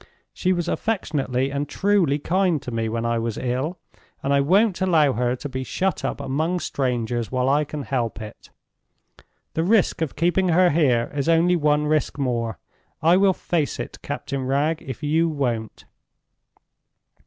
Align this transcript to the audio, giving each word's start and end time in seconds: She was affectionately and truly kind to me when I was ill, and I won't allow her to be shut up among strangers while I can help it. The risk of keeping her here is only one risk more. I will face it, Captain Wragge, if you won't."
She 0.33 0.51
was 0.51 0.67
affectionately 0.67 1.51
and 1.51 1.69
truly 1.69 2.17
kind 2.17 2.59
to 2.63 2.71
me 2.71 2.89
when 2.89 3.05
I 3.05 3.19
was 3.19 3.37
ill, 3.37 3.77
and 4.23 4.33
I 4.33 4.41
won't 4.41 4.81
allow 4.81 5.13
her 5.13 5.35
to 5.35 5.47
be 5.47 5.63
shut 5.63 6.03
up 6.03 6.19
among 6.19 6.59
strangers 6.59 7.31
while 7.31 7.47
I 7.47 7.63
can 7.65 7.83
help 7.83 8.19
it. 8.19 8.49
The 9.53 9.63
risk 9.63 10.01
of 10.01 10.15
keeping 10.15 10.49
her 10.49 10.71
here 10.71 11.11
is 11.13 11.29
only 11.29 11.55
one 11.55 11.85
risk 11.85 12.17
more. 12.17 12.57
I 13.03 13.15
will 13.15 13.31
face 13.33 13.79
it, 13.79 14.01
Captain 14.01 14.43
Wragge, 14.43 14.81
if 14.81 15.03
you 15.03 15.29
won't." 15.29 15.85